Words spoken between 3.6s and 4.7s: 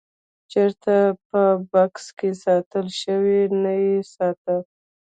نه یې ساته.